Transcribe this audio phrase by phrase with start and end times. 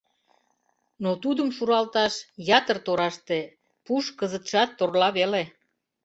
[1.03, 2.13] Но тудым шуралташ
[2.57, 3.39] ятыр тораште,
[3.85, 5.43] пуш кызытшат торла веле.